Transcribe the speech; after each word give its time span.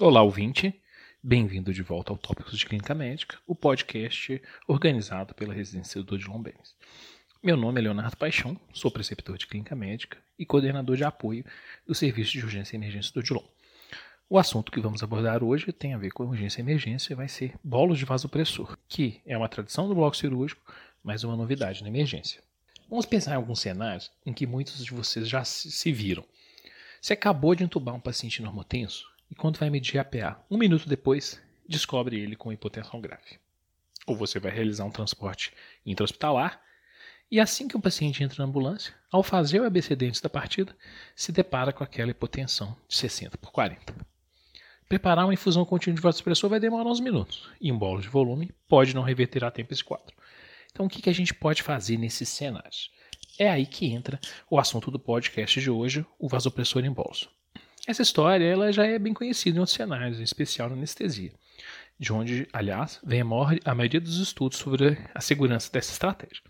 Olá, 0.00 0.22
ouvinte. 0.22 0.80
Bem-vindo 1.20 1.74
de 1.74 1.82
volta 1.82 2.12
ao 2.12 2.16
Tópicos 2.16 2.56
de 2.56 2.64
Clínica 2.64 2.94
Médica, 2.94 3.36
o 3.44 3.52
podcast 3.52 4.40
organizado 4.68 5.34
pela 5.34 5.52
Residência 5.52 6.00
do 6.04 6.14
Odilon 6.14 6.40
Benes. 6.40 6.76
Meu 7.42 7.56
nome 7.56 7.80
é 7.80 7.82
Leonardo 7.82 8.16
Paixão, 8.16 8.56
sou 8.72 8.92
preceptor 8.92 9.36
de 9.36 9.48
Clínica 9.48 9.74
Médica 9.74 10.16
e 10.38 10.46
coordenador 10.46 10.96
de 10.96 11.02
apoio 11.02 11.44
do 11.84 11.96
Serviço 11.96 12.30
de 12.30 12.44
Urgência 12.44 12.76
e 12.76 12.78
Emergência 12.78 13.12
do 13.12 13.18
Odilon. 13.18 13.42
O 14.30 14.38
assunto 14.38 14.70
que 14.70 14.78
vamos 14.78 15.02
abordar 15.02 15.42
hoje 15.42 15.72
tem 15.72 15.94
a 15.94 15.98
ver 15.98 16.12
com 16.12 16.26
urgência 16.26 16.60
e 16.60 16.62
emergência 16.62 17.12
e 17.12 17.16
vai 17.16 17.26
ser 17.26 17.56
bolos 17.64 17.98
de 17.98 18.04
vasopressor, 18.04 18.78
que 18.88 19.20
é 19.26 19.36
uma 19.36 19.48
tradição 19.48 19.88
do 19.88 19.96
bloco 19.96 20.16
cirúrgico, 20.16 20.62
mas 21.02 21.24
uma 21.24 21.34
novidade 21.34 21.82
na 21.82 21.88
emergência. 21.88 22.40
Vamos 22.88 23.04
pensar 23.04 23.32
em 23.32 23.36
alguns 23.36 23.58
cenários 23.58 24.12
em 24.24 24.32
que 24.32 24.46
muitos 24.46 24.84
de 24.84 24.92
vocês 24.92 25.28
já 25.28 25.42
se 25.44 25.90
viram. 25.90 26.24
Você 27.02 27.14
acabou 27.14 27.52
de 27.56 27.64
entubar 27.64 27.96
um 27.96 28.00
paciente 28.00 28.40
normotenso 28.40 29.17
e 29.30 29.34
quando 29.34 29.58
vai 29.58 29.70
medir 29.70 29.98
a 29.98 30.04
PA, 30.04 30.42
um 30.50 30.58
minuto 30.58 30.88
depois, 30.88 31.40
descobre 31.68 32.18
ele 32.18 32.36
com 32.36 32.52
hipotensão 32.52 33.00
grave. 33.00 33.38
Ou 34.06 34.16
você 34.16 34.38
vai 34.38 34.50
realizar 34.50 34.84
um 34.84 34.90
transporte 34.90 35.52
intra-hospitalar 35.84 36.60
e 37.30 37.38
assim 37.38 37.68
que 37.68 37.76
o 37.76 37.80
paciente 37.80 38.24
entra 38.24 38.38
na 38.38 38.48
ambulância, 38.48 38.94
ao 39.12 39.22
fazer 39.22 39.60
o 39.60 39.66
ABCD 39.66 40.06
antes 40.06 40.20
da 40.20 40.30
partida, 40.30 40.74
se 41.14 41.30
depara 41.30 41.74
com 41.74 41.84
aquela 41.84 42.10
hipotensão 42.10 42.74
de 42.88 42.96
60 42.96 43.36
por 43.36 43.52
40. 43.52 43.94
Preparar 44.88 45.26
uma 45.26 45.34
infusão 45.34 45.66
contínua 45.66 45.96
de 45.96 46.00
vasopressor 46.00 46.48
vai 46.48 46.58
demorar 46.58 46.90
uns 46.90 47.00
minutos, 47.00 47.50
e 47.60 47.70
um 47.70 47.78
bolo 47.78 48.00
de 48.00 48.08
volume 48.08 48.50
pode 48.66 48.94
não 48.94 49.02
reverter 49.02 49.44
a 49.44 49.50
tempo 49.50 49.74
esse 49.74 49.84
quadro. 49.84 50.16
Então, 50.72 50.86
o 50.86 50.88
que, 50.88 51.10
a 51.10 51.12
gente 51.12 51.34
pode 51.34 51.62
fazer 51.62 51.98
nesses 51.98 52.30
cenários? 52.30 52.90
É 53.38 53.50
aí 53.50 53.66
que 53.66 53.86
entra 53.86 54.18
o 54.50 54.58
assunto 54.58 54.90
do 54.90 54.98
podcast 54.98 55.60
de 55.60 55.70
hoje, 55.70 56.06
o 56.18 56.28
vasopressor 56.28 56.82
em 56.82 56.90
bolso. 56.90 57.28
Essa 57.88 58.02
história 58.02 58.44
ela 58.44 58.70
já 58.70 58.86
é 58.86 58.98
bem 58.98 59.14
conhecida 59.14 59.56
em 59.56 59.60
outros 59.60 59.74
cenários, 59.74 60.20
em 60.20 60.22
especial 60.22 60.68
na 60.68 60.76
anestesia, 60.76 61.32
de 61.98 62.12
onde, 62.12 62.46
aliás, 62.52 63.00
vem 63.02 63.22
a, 63.22 63.24
maior, 63.24 63.58
a 63.64 63.74
maioria 63.74 63.98
dos 63.98 64.18
estudos 64.18 64.58
sobre 64.58 64.98
a 65.14 65.22
segurança 65.22 65.72
dessa 65.72 65.92
estratégia. 65.92 66.42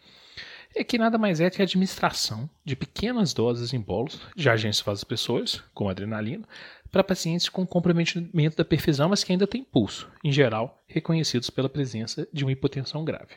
É 0.75 0.83
que 0.83 0.99
nada 0.99 1.17
mais 1.17 1.41
é 1.41 1.49
que 1.49 1.63
a 1.63 1.65
administração 1.65 2.51
de 2.65 2.75
pequenas 2.75 3.33
doses 3.33 3.73
em 3.73 3.81
bolos 3.81 4.21
de 4.35 4.51
agentes 4.51 4.81
vasopressores, 4.81 5.63
como 5.73 5.89
adrenalina, 5.89 6.45
para 6.91 7.05
pacientes 7.05 7.49
com 7.49 7.65
comprometimento 7.65 8.57
da 8.57 8.65
perfusão, 8.65 9.09
mas 9.09 9.23
que 9.23 9.31
ainda 9.31 9.47
têm 9.47 9.63
pulso, 9.63 10.11
em 10.25 10.33
geral 10.33 10.83
reconhecidos 10.89 11.51
pela 11.51 11.69
presença 11.69 12.27
de 12.33 12.45
uma 12.45 12.51
hipotensão 12.51 13.05
grave. 13.05 13.37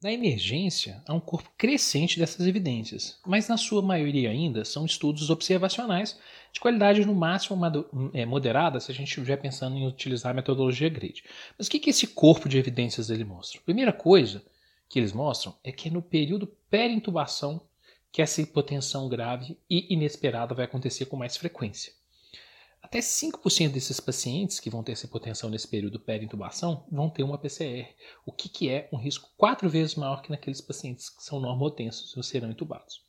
Na 0.00 0.12
emergência, 0.12 1.02
há 1.08 1.12
um 1.12 1.18
corpo 1.18 1.50
crescente 1.58 2.20
dessas 2.20 2.46
evidências, 2.46 3.18
mas 3.26 3.48
na 3.48 3.56
sua 3.56 3.82
maioria 3.82 4.30
ainda 4.30 4.64
são 4.64 4.86
estudos 4.86 5.28
observacionais 5.28 6.16
de 6.52 6.60
qualidade 6.60 7.04
no 7.04 7.12
máximo 7.12 7.60
é, 8.14 8.24
moderada 8.24 8.78
se 8.78 8.92
a 8.92 8.94
gente 8.94 9.08
estiver 9.08 9.38
pensando 9.38 9.76
em 9.76 9.88
utilizar 9.88 10.30
a 10.30 10.34
metodologia 10.34 10.88
GRADE. 10.88 11.24
Mas 11.58 11.66
o 11.66 11.70
que, 11.70 11.80
que 11.80 11.90
esse 11.90 12.06
corpo 12.06 12.48
de 12.48 12.56
evidências 12.56 13.10
ele 13.10 13.24
mostra? 13.24 13.60
Primeira 13.62 13.92
coisa 13.92 14.40
que 14.88 15.00
eles 15.00 15.12
mostram 15.12 15.56
é 15.64 15.72
que 15.72 15.88
é 15.88 15.90
no 15.90 16.00
período 16.00 16.46
pré-intubação 16.70 17.60
que 18.12 18.22
essa 18.22 18.40
hipotensão 18.40 19.08
grave 19.08 19.58
e 19.68 19.92
inesperada 19.92 20.54
vai 20.54 20.64
acontecer 20.64 21.06
com 21.06 21.16
mais 21.16 21.36
frequência. 21.36 21.92
Até 22.88 23.00
5% 23.00 23.70
desses 23.70 24.00
pacientes 24.00 24.58
que 24.58 24.70
vão 24.70 24.82
ter 24.82 24.94
hipotensão 25.04 25.50
nesse 25.50 25.68
período 25.68 26.00
peri-intubação 26.00 26.86
vão 26.90 27.10
ter 27.10 27.22
uma 27.22 27.36
PCR, 27.36 27.86
o 28.24 28.32
que, 28.32 28.48
que 28.48 28.70
é 28.70 28.88
um 28.90 28.96
risco 28.96 29.28
quatro 29.36 29.68
vezes 29.68 29.94
maior 29.94 30.22
que 30.22 30.30
naqueles 30.30 30.62
pacientes 30.62 31.10
que 31.10 31.22
são 31.22 31.38
normotensos 31.38 32.16
e 32.16 32.22
serão 32.26 32.50
intubados. 32.50 33.04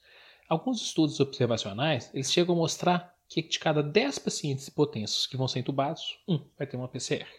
Alguns 0.49 0.81
estudos 0.81 1.21
observacionais 1.21 2.11
eles 2.13 2.29
chegam 2.29 2.55
a 2.55 2.57
mostrar 2.57 3.15
que 3.29 3.41
de 3.41 3.57
cada 3.57 3.81
10 3.81 4.19
pacientes 4.19 4.67
hipotensos 4.67 5.25
que 5.25 5.37
vão 5.37 5.47
ser 5.47 5.59
intubados, 5.59 6.19
um 6.27 6.45
vai 6.57 6.67
ter 6.67 6.75
uma 6.75 6.89
PCR. 6.89 7.29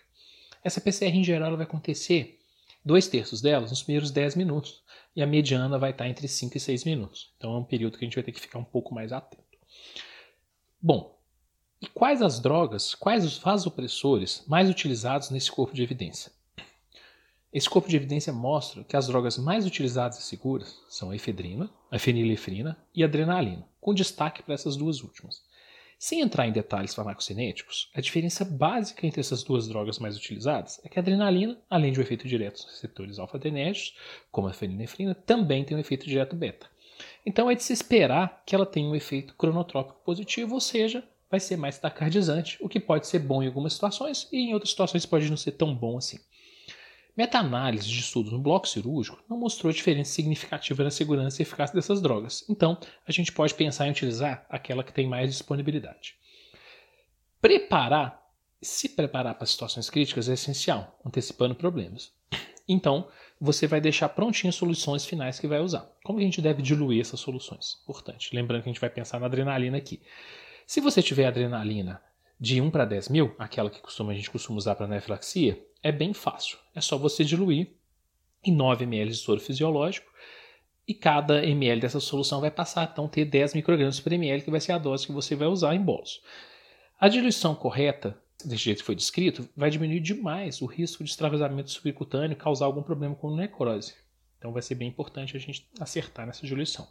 Essa 0.65 0.81
PCR 0.81 1.15
em 1.15 1.23
geral 1.23 1.55
vai 1.59 1.67
acontecer 1.67 2.39
dois 2.83 3.07
terços 3.07 3.43
delas 3.43 3.69
nos 3.69 3.83
primeiros 3.83 4.11
10 4.11 4.37
minutos 4.37 4.83
e 5.15 5.23
a 5.23 5.27
mediana 5.27 5.79
vai 5.79 5.91
estar 5.91 6.09
entre 6.09 6.27
5 6.27 6.57
e 6.57 6.61
6 6.61 6.85
minutos. 6.85 7.35
Então 7.37 7.53
é 7.53 7.59
um 7.59 7.65
período 7.65 7.99
que 7.99 8.05
a 8.07 8.07
gente 8.07 8.15
vai 8.15 8.25
ter 8.25 8.33
que 8.33 8.41
ficar 8.41 8.59
um 8.59 8.65
pouco 8.65 8.95
mais 8.95 9.13
atento. 9.13 9.45
Bom, 10.81 11.20
e 11.81 11.87
quais 11.87 12.21
as 12.21 12.39
drogas, 12.39 12.95
quais 12.95 13.25
os 13.25 13.39
vasopressores 13.39 14.45
mais 14.47 14.69
utilizados 14.69 15.31
nesse 15.31 15.51
corpo 15.51 15.75
de 15.75 15.83
evidência? 15.83 16.31
Esse 17.53 17.69
corpo 17.69 17.89
de 17.89 17.97
evidência 17.97 18.33
mostra 18.33 18.85
que 18.85 18.97
as 18.97 19.07
drogas 19.07 19.39
mais 19.39 19.67
utilizadas 19.67 20.19
e 20.19 20.23
seguras 20.23 20.79
são 20.89 21.11
a 21.11 21.17
efedrina, 21.17 21.71
a 21.91 21.99
fenilefrina 21.99 22.77
e 22.95 23.03
a 23.03 23.07
adrenalina, 23.07 23.67
com 23.81 23.95
destaque 23.95 24.43
para 24.43 24.55
essas 24.55 24.77
duas 24.77 25.03
últimas. 25.03 25.43
Sem 25.99 26.21
entrar 26.21 26.47
em 26.47 26.53
detalhes 26.53 26.95
farmacocinéticos, 26.95 27.91
a 27.95 28.01
diferença 28.01 28.45
básica 28.45 29.07
entre 29.07 29.21
essas 29.21 29.43
duas 29.43 29.67
drogas 29.67 29.99
mais 29.99 30.17
utilizadas 30.17 30.81
é 30.85 30.89
que 30.89 30.99
a 30.99 31.03
adrenalina, 31.03 31.59
além 31.69 31.93
de 31.93 31.99
um 31.99 32.03
efeito 32.03 32.29
direto 32.29 32.63
nos 32.63 32.71
receptores 32.71 33.19
alfa-adrenérgicos, 33.19 33.99
como 34.31 34.49
a 34.49 34.53
fenilefrina, 34.53 35.15
também 35.15 35.65
tem 35.65 35.77
um 35.77 35.81
efeito 35.81 36.07
direto 36.07 36.37
beta. 36.37 36.67
Então 37.25 37.51
é 37.51 37.55
de 37.55 37.63
se 37.63 37.73
esperar 37.73 38.43
que 38.47 38.55
ela 38.55 38.65
tenha 38.65 38.89
um 38.89 38.95
efeito 38.95 39.35
cronotrópico 39.35 40.01
positivo, 40.05 40.55
ou 40.55 40.61
seja, 40.61 41.03
vai 41.31 41.39
ser 41.39 41.57
mais 41.57 41.79
tacardizante, 41.79 42.59
o 42.61 42.69
que 42.69 42.81
pode 42.81 43.07
ser 43.07 43.21
bom 43.21 43.43
em 43.43 43.47
algumas 43.47 43.75
situações 43.75 44.29
e 44.33 44.39
em 44.39 44.53
outras 44.53 44.71
situações 44.71 45.07
pode 45.07 45.31
não 45.31 45.37
ser 45.37 45.53
tão 45.53 45.75
bom 45.75 45.97
assim. 45.97 46.19
Meta-análise 47.17 47.89
de 47.89 48.01
estudos 48.01 48.33
no 48.33 48.39
bloco 48.39 48.67
cirúrgico 48.67 49.23
não 49.29 49.37
mostrou 49.37 49.73
diferença 49.73 50.13
significativa 50.13 50.83
na 50.83 50.91
segurança 50.91 51.41
e 51.41 51.45
eficácia 51.45 51.75
dessas 51.75 52.01
drogas, 52.01 52.45
então 52.49 52.79
a 53.07 53.13
gente 53.13 53.33
pode 53.33 53.55
pensar 53.55 53.87
em 53.87 53.91
utilizar 53.91 54.47
aquela 54.49 54.83
que 54.83 54.93
tem 54.93 55.07
mais 55.07 55.31
disponibilidade. 55.31 56.15
Preparar, 57.41 58.21
se 58.61 58.89
preparar 58.89 59.35
para 59.35 59.47
situações 59.47 59.89
críticas 59.89 60.29
é 60.29 60.35
essencial, 60.35 60.99
antecipando 61.05 61.55
problemas. 61.55 62.13
Então, 62.69 63.09
você 63.41 63.67
vai 63.67 63.81
deixar 63.81 64.09
prontinhas 64.11 64.55
soluções 64.55 65.05
finais 65.05 65.41
que 65.41 65.49
vai 65.49 65.61
usar. 65.61 65.91
Como 66.05 66.19
a 66.19 66.23
gente 66.23 66.41
deve 66.41 66.63
diluir 66.63 67.01
essas 67.01 67.19
soluções? 67.19 67.79
Importante. 67.83 68.35
Lembrando 68.35 68.63
que 68.63 68.69
a 68.69 68.73
gente 68.73 68.81
vai 68.81 68.91
pensar 68.91 69.19
na 69.19 69.27
adrenalina 69.27 69.77
aqui. 69.77 70.01
Se 70.71 70.81
você 70.81 71.03
tiver 71.03 71.27
adrenalina 71.27 72.01
de 72.39 72.61
1 72.61 72.71
para 72.71 72.85
10 72.85 73.09
mil, 73.09 73.35
aquela 73.41 73.69
que 73.69 73.81
costuma, 73.81 74.13
a 74.13 74.15
gente 74.15 74.31
costuma 74.31 74.57
usar 74.57 74.77
para 74.77 74.87
anafilaxia, 74.87 75.61
é 75.83 75.91
bem 75.91 76.15
fácil. 76.15 76.59
É 76.73 76.81
só 76.81 76.97
você 76.97 77.25
diluir 77.25 77.73
em 78.45 78.55
9 78.55 78.85
ml 78.85 79.11
de 79.11 79.17
soro 79.17 79.41
fisiológico 79.41 80.09
e 80.87 80.95
cada 80.95 81.45
ml 81.45 81.81
dessa 81.81 81.99
solução 81.99 82.41
vai 82.41 82.53
passar 82.53 82.89
então, 82.93 83.09
ter 83.09 83.25
10 83.25 83.55
microgramas 83.55 83.99
por 83.99 84.13
ml, 84.13 84.43
que 84.45 84.51
vai 84.53 84.61
ser 84.61 84.71
a 84.71 84.79
dose 84.79 85.09
que 85.09 85.13
você 85.13 85.35
vai 85.35 85.49
usar 85.49 85.75
em 85.75 85.83
bolos. 85.83 86.23
A 87.01 87.09
diluição 87.09 87.53
correta, 87.53 88.17
desse 88.45 88.63
jeito 88.63 88.79
que 88.79 88.87
foi 88.87 88.95
descrito, 88.95 89.49
vai 89.57 89.71
diminuir 89.71 89.99
demais 89.99 90.63
o 90.63 90.67
risco 90.67 91.03
de 91.03 91.11
extravasamento 91.11 91.69
subcutâneo 91.69 92.35
e 92.35 92.37
causar 92.37 92.67
algum 92.67 92.85
problema 92.85 93.17
com 93.17 93.35
necrose. 93.35 93.95
Então 94.39 94.53
vai 94.53 94.63
ser 94.63 94.77
bem 94.77 94.87
importante 94.87 95.37
a 95.37 95.41
gente 95.41 95.69
acertar 95.81 96.29
nessa 96.29 96.47
diluição. 96.47 96.87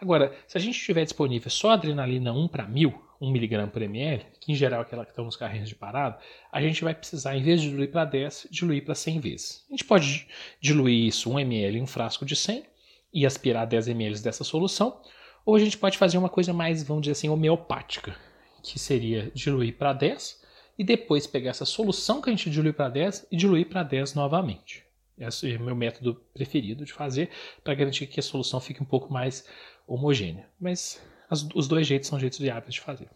Agora, 0.00 0.36
se 0.48 0.58
a 0.58 0.60
gente 0.60 0.80
tiver 0.80 1.04
disponível 1.04 1.48
só 1.48 1.70
adrenalina 1.70 2.32
1 2.32 2.48
para 2.48 2.66
1000, 2.66 3.08
1 3.20 3.28
mg 3.28 3.66
por 3.70 3.82
ml, 3.82 4.24
que 4.40 4.52
em 4.52 4.54
geral 4.54 4.80
é 4.80 4.82
aquela 4.82 5.04
que 5.04 5.12
está 5.12 5.22
nos 5.22 5.36
carrinhos 5.36 5.68
de 5.68 5.74
parada, 5.74 6.18
a 6.50 6.60
gente 6.62 6.82
vai 6.82 6.94
precisar, 6.94 7.36
em 7.36 7.42
vez 7.42 7.60
de 7.60 7.68
diluir 7.68 7.90
para 7.90 8.04
10, 8.04 8.48
diluir 8.50 8.84
para 8.84 8.94
100 8.94 9.20
vezes. 9.20 9.64
A 9.68 9.72
gente 9.72 9.84
pode 9.84 10.26
diluir 10.60 11.06
isso 11.06 11.30
1 11.30 11.40
ml 11.40 11.78
em 11.78 11.82
um 11.82 11.86
frasco 11.86 12.24
de 12.24 12.34
100 12.34 12.64
e 13.12 13.26
aspirar 13.26 13.66
10 13.66 13.88
ml 13.88 14.20
dessa 14.20 14.44
solução, 14.44 15.00
ou 15.44 15.54
a 15.54 15.58
gente 15.58 15.76
pode 15.76 15.98
fazer 15.98 16.16
uma 16.16 16.28
coisa 16.28 16.52
mais, 16.52 16.82
vamos 16.82 17.02
dizer 17.02 17.12
assim, 17.12 17.28
homeopática, 17.28 18.16
que 18.62 18.78
seria 18.78 19.30
diluir 19.34 19.76
para 19.76 19.92
10 19.92 20.40
e 20.78 20.84
depois 20.84 21.26
pegar 21.26 21.50
essa 21.50 21.64
solução 21.64 22.22
que 22.22 22.30
a 22.30 22.32
gente 22.32 22.48
diluiu 22.48 22.72
para 22.72 22.88
10 22.88 23.26
e 23.30 23.36
diluir 23.36 23.68
para 23.68 23.82
10 23.82 24.14
novamente. 24.14 24.84
Esse 25.18 25.52
é 25.52 25.58
o 25.58 25.60
meu 25.60 25.76
método 25.76 26.14
preferido 26.32 26.84
de 26.84 26.92
fazer 26.92 27.28
para 27.62 27.74
garantir 27.74 28.06
que 28.06 28.18
a 28.18 28.22
solução 28.22 28.58
fique 28.58 28.82
um 28.82 28.86
pouco 28.86 29.12
mais 29.12 29.46
homogênea. 29.86 30.48
Mas 30.58 30.98
as, 31.30 31.46
os 31.54 31.68
dois 31.68 31.86
jeitos 31.86 32.08
são 32.08 32.18
jeitos 32.18 32.38
viáveis 32.38 32.74
de 32.74 32.80
fazer. 32.80 33.08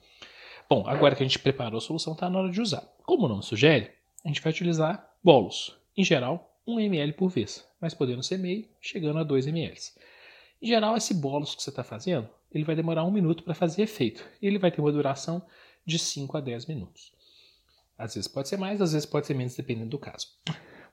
Bom, 0.69 0.87
agora 0.87 1.15
que 1.15 1.23
a 1.23 1.27
gente 1.27 1.39
preparou 1.39 1.79
a 1.79 1.81
solução, 1.81 2.15
está 2.15 2.31
na 2.31 2.39
hora 2.39 2.51
de 2.51 2.61
usar. 2.61 2.83
Como 3.05 3.27
o 3.27 3.29
nome 3.29 3.43
sugere, 3.43 3.91
a 4.25 4.29
gente 4.29 4.41
vai 4.41 4.53
utilizar 4.53 5.13
bolos. 5.23 5.77
Em 5.97 6.05
geral, 6.05 6.57
1 6.67 6.81
ml 6.81 7.13
por 7.13 7.29
vez, 7.29 7.67
mas 7.81 7.93
podendo 7.93 8.23
ser 8.23 8.39
meio, 8.39 8.67
chegando 8.81 9.19
a 9.19 9.25
2 9.25 9.47
ml. 9.47 9.79
Em 10.63 10.67
geral, 10.67 10.97
esse 10.97 11.13
bolos 11.13 11.55
que 11.55 11.63
você 11.63 11.69
está 11.69 11.85
fazendo, 11.85 12.29
ele 12.51 12.65
vai 12.65 12.75
demorar 12.75 13.05
um 13.05 13.11
minuto 13.11 13.43
para 13.43 13.53
fazer 13.53 13.83
efeito. 13.83 14.25
E 14.41 14.47
ele 14.47 14.59
vai 14.59 14.71
ter 14.71 14.81
uma 14.81 14.93
duração 14.93 15.45
de 15.85 15.99
5 15.99 16.37
a 16.39 16.41
10 16.41 16.67
minutos. 16.67 17.13
Às 17.99 18.15
vezes 18.15 18.29
pode 18.29 18.49
ser 18.49 18.57
mais, 18.57 18.81
às 18.81 18.93
vezes 18.93 19.07
pode 19.07 19.27
ser 19.27 19.35
menos, 19.35 19.55
dependendo 19.55 19.91
do 19.91 19.99
caso. 19.99 20.29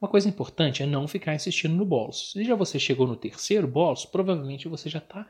Uma 0.01 0.09
coisa 0.09 0.27
importante 0.27 0.83
é 0.83 0.85
não 0.85 1.07
ficar 1.07 1.35
insistindo 1.35 1.75
no 1.75 1.85
bolos. 1.85 2.31
Se 2.31 2.43
já 2.43 2.55
você 2.55 2.79
chegou 2.79 3.07
no 3.07 3.15
terceiro 3.15 3.67
bolos, 3.67 4.03
provavelmente 4.03 4.67
você 4.67 4.89
já 4.89 4.99
está 4.99 5.27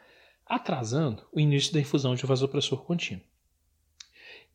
atrasando 0.51 1.25
o 1.31 1.39
início 1.39 1.71
da 1.71 1.79
infusão 1.79 2.13
de 2.13 2.25
vasopressor 2.25 2.83
contínuo. 2.83 3.23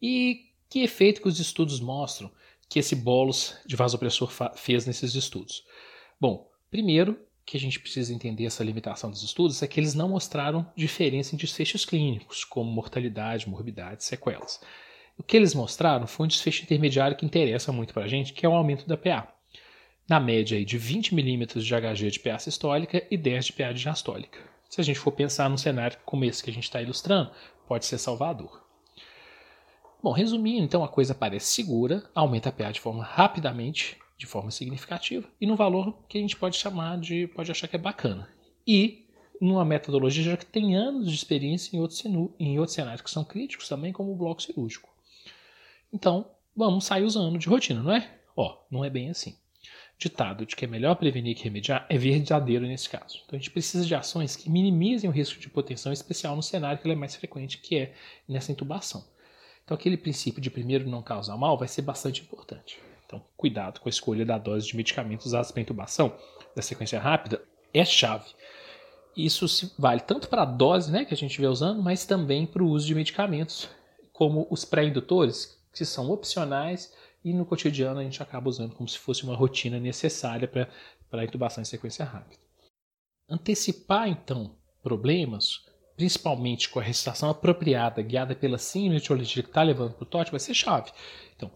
E 0.00 0.50
que 0.68 0.80
efeito 0.80 1.22
que 1.22 1.28
os 1.28 1.40
estudos 1.40 1.80
mostram 1.80 2.30
que 2.68 2.78
esse 2.78 2.94
bolos 2.94 3.56
de 3.64 3.76
vasopressor 3.76 4.30
fez 4.54 4.84
nesses 4.84 5.14
estudos? 5.14 5.64
Bom, 6.20 6.50
primeiro 6.70 7.18
que 7.46 7.56
a 7.56 7.60
gente 7.60 7.80
precisa 7.80 8.12
entender 8.12 8.44
essa 8.44 8.62
limitação 8.62 9.10
dos 9.10 9.22
estudos 9.22 9.62
é 9.62 9.66
que 9.66 9.80
eles 9.80 9.94
não 9.94 10.10
mostraram 10.10 10.70
diferença 10.76 11.34
em 11.34 11.38
desfechos 11.38 11.86
clínicos, 11.86 12.44
como 12.44 12.70
mortalidade, 12.70 13.48
morbidade, 13.48 14.04
sequelas. 14.04 14.60
O 15.16 15.22
que 15.22 15.34
eles 15.34 15.54
mostraram 15.54 16.06
foi 16.06 16.26
um 16.26 16.28
desfecho 16.28 16.62
intermediário 16.62 17.16
que 17.16 17.24
interessa 17.24 17.72
muito 17.72 17.94
para 17.94 18.04
a 18.04 18.08
gente, 18.08 18.34
que 18.34 18.44
é 18.44 18.48
o 18.48 18.54
aumento 18.54 18.86
da 18.86 18.98
PA. 18.98 19.32
Na 20.06 20.20
média 20.20 20.62
de 20.62 20.76
20 20.76 21.14
milímetros 21.14 21.64
de 21.64 21.74
HG 21.74 22.10
de 22.10 22.20
PA 22.20 22.38
sistólica 22.38 23.06
e 23.10 23.16
10 23.16 23.46
de 23.46 23.52
PA 23.54 23.72
diastólica. 23.72 24.55
Se 24.68 24.80
a 24.80 24.84
gente 24.84 24.98
for 24.98 25.12
pensar 25.12 25.48
num 25.48 25.56
cenário 25.56 25.98
como 26.04 26.24
esse 26.24 26.42
que 26.42 26.50
a 26.50 26.52
gente 26.52 26.64
está 26.64 26.82
ilustrando, 26.82 27.30
pode 27.66 27.86
ser 27.86 27.98
salvador. 27.98 28.64
Bom, 30.02 30.12
resumindo, 30.12 30.64
então 30.64 30.84
a 30.84 30.88
coisa 30.88 31.14
parece 31.14 31.52
segura, 31.52 32.08
aumenta 32.14 32.48
a 32.48 32.52
PA 32.52 32.70
de 32.70 32.80
forma 32.80 33.02
rapidamente, 33.02 33.98
de 34.16 34.26
forma 34.26 34.50
significativa, 34.50 35.28
e 35.40 35.46
no 35.46 35.56
valor 35.56 35.98
que 36.08 36.18
a 36.18 36.20
gente 36.20 36.36
pode 36.36 36.56
chamar 36.56 36.98
de, 36.98 37.26
pode 37.28 37.50
achar 37.50 37.68
que 37.68 37.76
é 37.76 37.78
bacana. 37.78 38.28
E 38.66 39.06
numa 39.40 39.64
metodologia 39.64 40.22
já 40.22 40.36
que 40.36 40.46
tem 40.46 40.76
anos 40.76 41.08
de 41.08 41.14
experiência 41.14 41.76
em 41.76 41.80
outros, 41.80 42.04
em 42.38 42.66
cenários 42.66 43.02
que 43.02 43.10
são 43.10 43.24
críticos 43.24 43.68
também, 43.68 43.92
como 43.92 44.12
o 44.12 44.16
bloco 44.16 44.42
cirúrgico. 44.42 44.88
Então, 45.92 46.30
vamos 46.54 46.84
sair 46.84 47.04
usando 47.04 47.38
de 47.38 47.48
rotina, 47.48 47.82
não 47.82 47.92
é? 47.92 48.18
Ó, 48.34 48.64
não 48.70 48.84
é 48.84 48.90
bem 48.90 49.10
assim. 49.10 49.36
Ditado 49.98 50.44
de 50.44 50.54
que 50.54 50.64
é 50.64 50.68
melhor 50.68 50.94
prevenir 50.96 51.34
que 51.34 51.44
remediar 51.44 51.86
é 51.88 51.96
verdadeiro 51.96 52.66
nesse 52.66 52.88
caso. 52.88 53.22
Então 53.24 53.36
a 53.36 53.38
gente 53.38 53.50
precisa 53.50 53.84
de 53.84 53.94
ações 53.94 54.36
que 54.36 54.50
minimizem 54.50 55.08
o 55.08 55.12
risco 55.12 55.40
de 55.40 55.46
hipotensão, 55.46 55.92
especial 55.92 56.36
no 56.36 56.42
cenário 56.42 56.80
que 56.80 56.90
é 56.90 56.94
mais 56.94 57.16
frequente, 57.16 57.58
que 57.58 57.78
é 57.78 57.94
nessa 58.28 58.52
intubação. 58.52 59.04
Então 59.64 59.74
aquele 59.74 59.96
princípio 59.96 60.40
de 60.40 60.50
primeiro 60.50 60.88
não 60.88 61.02
causar 61.02 61.36
mal 61.36 61.56
vai 61.56 61.66
ser 61.66 61.82
bastante 61.82 62.20
importante. 62.20 62.78
Então, 63.06 63.22
cuidado 63.36 63.80
com 63.80 63.88
a 63.88 63.90
escolha 63.90 64.26
da 64.26 64.36
dose 64.36 64.66
de 64.66 64.76
medicamentos 64.76 65.26
usados 65.26 65.50
para 65.50 65.62
intubação 65.62 66.12
da 66.54 66.60
sequência 66.60 67.00
rápida 67.00 67.40
é 67.72 67.84
chave. 67.84 68.26
Isso 69.16 69.72
vale 69.78 70.00
tanto 70.00 70.28
para 70.28 70.42
a 70.42 70.46
dose 70.46 70.90
né, 70.90 71.04
que 71.04 71.14
a 71.14 71.16
gente 71.16 71.40
vê 71.40 71.46
usando, 71.46 71.82
mas 71.82 72.04
também 72.04 72.44
para 72.44 72.62
o 72.62 72.68
uso 72.68 72.86
de 72.86 72.94
medicamentos, 72.94 73.68
como 74.12 74.46
os 74.50 74.64
pré-indutores, 74.64 75.56
que 75.72 75.84
são 75.84 76.10
opcionais 76.10 76.92
e 77.26 77.32
no 77.32 77.44
cotidiano 77.44 77.98
a 77.98 78.04
gente 78.04 78.22
acaba 78.22 78.48
usando 78.48 78.76
como 78.76 78.88
se 78.88 78.96
fosse 79.00 79.24
uma 79.24 79.34
rotina 79.34 79.80
necessária 79.80 80.46
para 80.46 80.68
a 81.20 81.24
intubação 81.24 81.60
em 81.60 81.64
sequência 81.64 82.04
rápida. 82.04 82.40
Antecipar, 83.28 84.08
então, 84.08 84.54
problemas, 84.80 85.64
principalmente 85.96 86.68
com 86.68 86.78
a 86.78 86.82
recitação 86.84 87.28
apropriada, 87.28 88.00
guiada 88.00 88.32
pela 88.36 88.58
sinusitiologia 88.58 89.42
que 89.42 89.48
está 89.48 89.64
levando 89.64 89.94
para 89.94 90.04
o 90.04 90.06
TOT, 90.06 90.30
vai 90.30 90.38
ser 90.38 90.54
chave. 90.54 90.92
Então, 91.34 91.50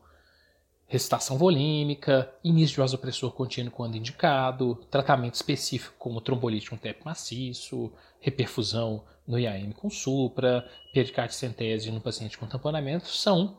recitação 0.89 1.39
volêmica, 1.39 2.35
início 2.43 2.75
de 2.75 2.81
vasopressor 2.81 3.31
contínuo 3.31 3.71
quando 3.71 3.97
indicado, 3.97 4.75
tratamento 4.91 5.35
específico 5.35 5.95
como 6.01 6.21
trombolite 6.21 6.69
com 6.69 6.77
TEP 6.77 7.05
maciço, 7.05 7.93
reperfusão 8.19 9.05
no 9.25 9.39
IAM 9.39 9.71
com 9.71 9.89
supra, 9.89 10.69
pericardite 10.93 11.39
centese 11.39 11.93
no 11.93 12.01
paciente 12.01 12.37
com 12.37 12.45
tamponamento, 12.45 13.07
são 13.07 13.57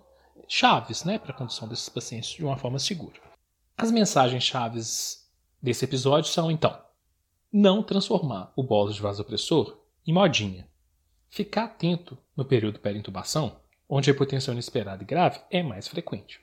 chaves 0.54 1.06
né, 1.06 1.18
para 1.18 1.32
a 1.32 1.34
condução 1.34 1.66
desses 1.66 1.88
pacientes 1.88 2.32
de 2.32 2.44
uma 2.44 2.58
forma 2.58 2.78
segura. 2.78 3.16
As 3.78 3.90
mensagens 3.90 4.44
chaves 4.44 5.32
desse 5.62 5.86
episódio 5.86 6.30
são, 6.30 6.52
então, 6.52 6.78
não 7.54 7.82
transformar 7.82 8.52
o 8.54 8.62
bolo 8.62 8.92
de 8.92 9.02
vasopressor 9.02 9.80
em 10.06 10.12
modinha. 10.12 10.68
Ficar 11.30 11.64
atento 11.64 12.18
no 12.36 12.44
período 12.44 12.80
perintubação, 12.80 13.62
onde 13.88 14.10
a 14.10 14.14
hipotensão 14.14 14.54
inesperada 14.54 15.02
e 15.02 15.06
grave 15.06 15.40
é 15.50 15.64
mais 15.64 15.88
frequente. 15.88 16.42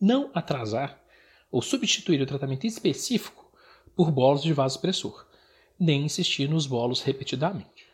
Não 0.00 0.30
atrasar 0.32 1.02
ou 1.50 1.60
substituir 1.60 2.22
o 2.22 2.26
tratamento 2.26 2.68
específico 2.68 3.50
por 3.96 4.12
bolos 4.12 4.44
de 4.44 4.52
vasopressor, 4.52 5.26
nem 5.76 6.04
insistir 6.04 6.48
nos 6.48 6.68
bolos 6.68 7.02
repetidamente. 7.02 7.88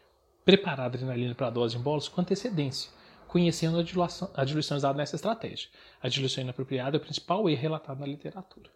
Preparar 0.44 0.80
a 0.80 0.84
adrenalina 0.84 1.34
para 1.34 1.46
a 1.46 1.50
dose 1.50 1.78
em 1.78 1.80
bolos 1.80 2.08
com 2.08 2.20
antecedência, 2.20 2.90
conhecendo 3.34 3.80
a 3.80 3.82
diluição, 3.82 4.30
a 4.32 4.44
diluição 4.44 4.76
usada 4.76 4.96
nessa 4.96 5.16
estratégia. 5.16 5.68
A 6.00 6.08
diluição 6.08 6.44
inapropriada 6.44 6.96
é 6.96 6.98
o 6.98 7.00
principal 7.00 7.50
erro 7.50 7.60
relatado 7.60 7.98
na 7.98 8.06
literatura. 8.06 8.70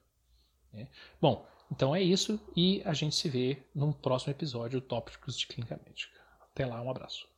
Né? 0.72 0.88
Bom, 1.20 1.46
então 1.70 1.94
é 1.94 2.02
isso 2.02 2.40
e 2.56 2.82
a 2.84 2.92
gente 2.92 3.14
se 3.14 3.28
vê 3.28 3.62
no 3.72 3.94
próximo 3.94 4.32
episódio 4.32 4.80
Tópicos 4.80 5.38
de 5.38 5.46
Clínica 5.46 5.80
Médica. 5.86 6.18
Até 6.40 6.66
lá, 6.66 6.82
um 6.82 6.90
abraço. 6.90 7.24